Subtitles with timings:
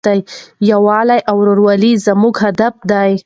[0.71, 3.11] یووالی او ورورولي زموږ هدف دی.